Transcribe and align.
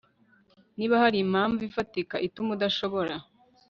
Niba 0.77 0.95
hari 1.03 1.17
impamvu 1.25 1.59
ifatika 1.69 2.15
ituma 2.27 2.49
udashobora 2.57 3.15